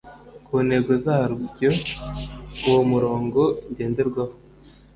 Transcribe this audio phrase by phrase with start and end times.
[0.45, 1.69] ku ntego zaryo
[2.67, 4.35] Uwo murongo ngenderwaho